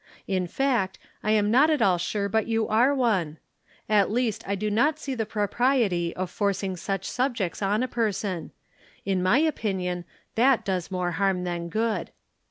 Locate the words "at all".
1.69-1.99